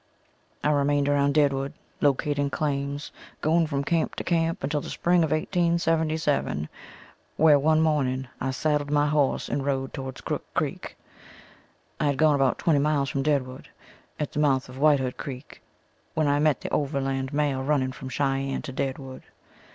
I 0.63 0.71
remained 0.71 1.07
around 1.07 1.35
Deadwood 1.35 1.73
locating 2.01 2.49
claims, 2.49 3.11
going 3.41 3.67
from 3.67 3.83
camp 3.83 4.15
to 4.15 4.23
camp 4.23 4.63
until 4.63 4.81
the 4.81 4.89
spring 4.89 5.23
of 5.23 5.29
1877, 5.29 6.69
where 7.37 7.59
one 7.59 7.81
morning, 7.81 8.27
I 8.39 8.49
saddled 8.49 8.89
my 8.89 9.05
horse 9.05 9.47
and 9.47 9.63
rode 9.63 9.93
towards 9.93 10.21
Crook 10.21 10.43
city. 10.57 10.81
I 11.99 12.05
had 12.05 12.17
gone 12.17 12.33
about 12.33 12.57
twelve 12.57 12.81
miles 12.81 13.09
from 13.11 13.21
Deadwood, 13.21 13.69
at 14.19 14.31
the 14.31 14.39
mouth 14.39 14.69
of 14.69 14.79
Whitewood 14.79 15.17
creek, 15.17 15.61
when 16.15 16.27
I 16.27 16.39
met 16.39 16.61
the 16.61 16.73
overland 16.73 17.31
mail 17.31 17.61
running 17.61 17.91
from 17.91 18.09
Cheyenne 18.09 18.63
to 18.63 18.71
Deadwood. 18.71 19.21